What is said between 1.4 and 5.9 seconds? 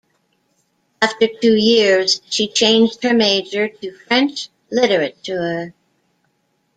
years she changed her major to French literature.